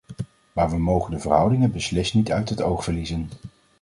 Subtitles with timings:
[0.53, 3.29] Maar we mogen de verhoudingen beslist niet uit het oog verliezen.